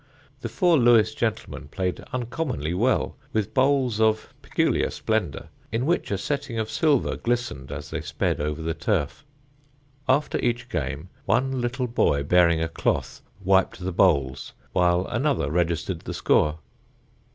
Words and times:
The 0.39 0.49
four 0.49 0.79
Lewes 0.79 1.13
gentlemen 1.13 1.67
played 1.67 1.99
uncommonly 2.11 2.73
well, 2.73 3.17
with 3.33 3.53
bowls 3.53 3.99
of 4.01 4.33
peculiar 4.41 4.89
splendour 4.89 5.49
in 5.71 5.85
which 5.85 6.09
a 6.09 6.17
setting 6.17 6.57
of 6.57 6.71
silver 6.71 7.15
glistened 7.15 7.71
as 7.71 7.91
they 7.91 8.01
sped 8.01 8.39
over 8.41 8.63
the 8.63 8.73
turf. 8.73 9.23
After 10.09 10.39
each 10.39 10.69
game 10.69 11.09
one 11.25 11.61
little 11.61 11.85
boy 11.85 12.23
bearing 12.23 12.61
a 12.63 12.67
cloth 12.67 13.21
wiped 13.43 13.79
the 13.79 13.91
bowls 13.93 14.53
while 14.71 15.05
another 15.05 15.51
registered 15.51 15.99
the 15.99 16.15
score. 16.15 16.57